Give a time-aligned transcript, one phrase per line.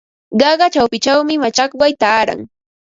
[0.41, 2.39] Qaqa chawpinchawmi machakway taaran.